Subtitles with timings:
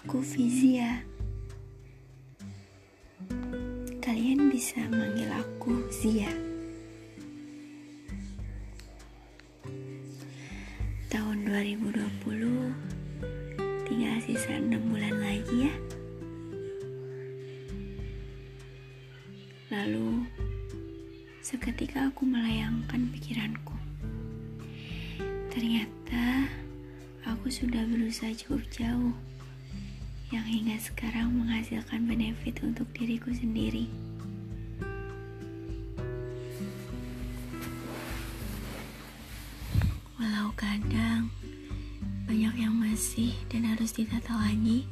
[0.00, 1.04] Aku Vizia.
[4.00, 6.32] Kalian bisa manggil aku Zia.
[11.12, 12.00] Tahun 2020
[13.84, 15.74] tinggal sisa 6 bulan lagi ya.
[19.68, 20.24] Lalu
[21.44, 23.76] seketika aku melayangkan pikiranku.
[25.52, 26.48] Ternyata
[27.28, 29.12] aku sudah berusaha cukup jauh
[30.30, 33.90] yang hingga sekarang menghasilkan benefit untuk diriku sendiri.
[40.14, 41.34] Walau kadang
[42.30, 44.86] banyak yang masih dan harus ditata lagi,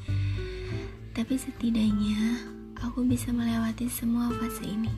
[1.14, 2.42] tapi setidaknya
[2.82, 4.90] aku bisa melewati semua fase ini.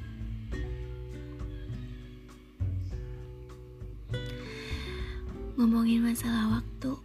[5.61, 6.97] Ngomongin masalah waktu,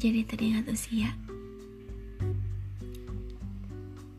[0.00, 1.27] jadi teringat usia.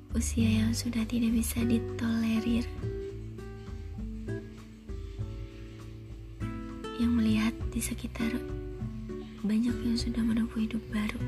[0.10, 2.66] Usia yang sudah tidak bisa ditolerir.
[6.98, 8.34] Yang melihat di sekitar
[9.46, 11.22] banyak yang sudah menempuh hidup baru.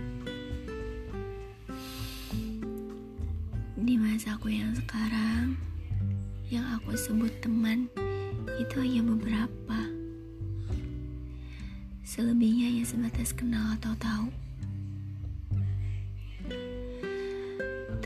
[3.78, 5.62] Di masa aku yang sekarang,
[6.50, 7.86] yang aku sebut teman,
[8.58, 9.80] itu hanya beberapa.
[12.02, 14.28] Selebihnya hanya sebatas kenal atau tahu.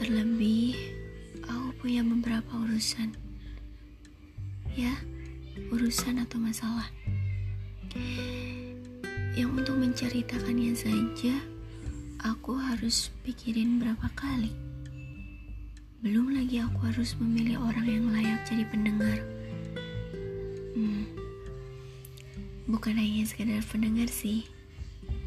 [0.05, 0.77] Terlebih,
[1.49, 3.17] aku punya beberapa urusan.
[4.77, 4.93] Ya,
[5.73, 6.93] urusan atau masalah.
[9.33, 11.41] Yang untuk menceritakannya saja,
[12.21, 14.53] aku harus pikirin berapa kali.
[16.05, 19.17] Belum lagi aku harus memilih orang yang layak jadi pendengar.
[20.77, 21.09] Hmm,
[22.69, 24.45] bukan hanya sekedar pendengar sih,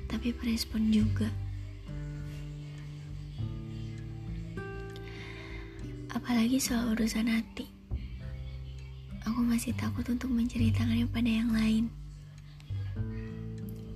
[0.06, 1.26] tapi perespon juga.
[6.28, 7.64] Apalagi soal urusan hati.
[9.24, 11.88] Aku masih takut untuk menceritakannya pada yang lain.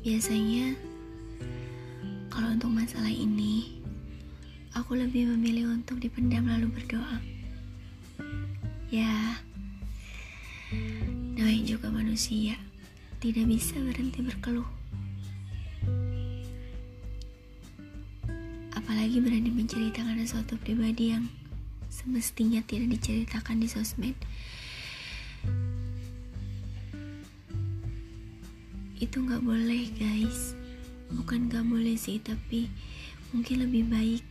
[0.00, 0.72] Biasanya,
[2.32, 3.84] kalau untuk masalah ini,
[4.72, 7.20] aku lebih memilih untuk dipendam lalu berdoa.
[8.88, 9.37] Ya,
[11.37, 12.56] namanya juga manusia,
[13.20, 14.72] tidak bisa berhenti berkeluh.
[18.72, 21.28] Apalagi berani menceritakan sesuatu pribadi yang
[22.03, 24.19] semestinya tidak diceritakan di sosmed.
[28.99, 30.59] Itu nggak boleh guys,
[31.15, 32.67] bukan nggak boleh sih, tapi
[33.31, 34.25] mungkin lebih baik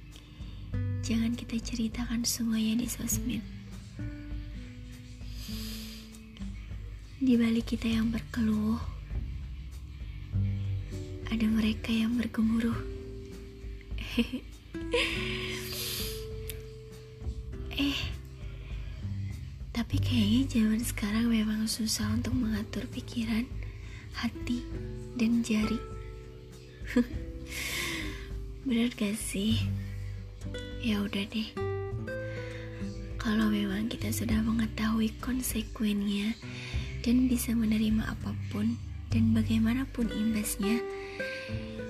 [1.00, 3.44] jangan kita ceritakan semuanya di sosmed.
[7.24, 8.84] Di balik kita yang berkeluh,
[11.32, 12.76] ada mereka yang bergemuruh.
[19.92, 23.44] tapi kayaknya zaman sekarang memang susah untuk mengatur pikiran,
[24.16, 24.64] hati,
[25.20, 25.76] dan jari.
[28.72, 29.68] Bener gak sih?
[30.80, 31.52] Ya udah deh.
[33.20, 36.40] Kalau memang kita sudah mengetahui konsekuennya
[37.04, 38.80] dan bisa menerima apa pun
[39.12, 40.80] dan bagaimanapun imbasnya,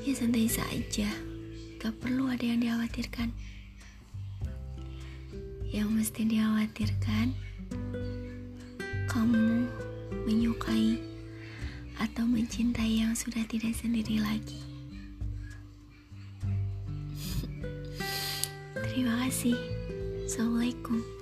[0.02, 1.06] ya santai saja.
[1.78, 3.30] Gak perlu ada yang dikhawatirkan.
[5.70, 7.51] Yang mesti dikhawatirkan,
[9.12, 9.68] kamu
[10.24, 10.96] menyukai
[12.00, 14.64] atau mencintai yang sudah tidak sendiri lagi.
[18.88, 19.60] Terima kasih.
[20.24, 21.21] Assalamualaikum.